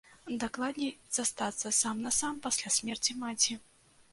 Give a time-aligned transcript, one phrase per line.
[0.43, 3.53] Дакладней, застацца сам-насам пасля смерці маці.